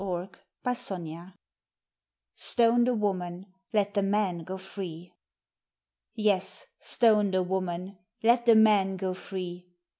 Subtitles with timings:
[2.33, 5.13] STONE THE WOMAN, LET THE MAN GO FREE.
[6.15, 9.67] Yes, stone the woman, let the man go free!